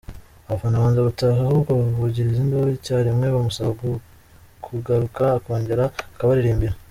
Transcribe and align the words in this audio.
Abafana 0.47 0.81
banze 0.83 0.99
gutaha 1.09 1.37
ahubwo 1.45 1.69
bavugiriza 1.79 2.39
induru 2.41 2.69
icya 2.77 2.97
rimwe 3.07 3.25
bamusaba 3.35 3.71
kugaruka 4.65 5.23
akongera 5.37 5.85
akabaririmbira. 6.15 6.73